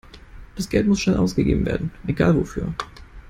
Das 0.55 0.67
Geld 0.67 0.87
muss 0.87 0.99
schnell 1.01 1.17
ausgegeben 1.17 1.63
werden, 1.67 1.91
egal 2.07 2.35
wofür. 2.35 2.73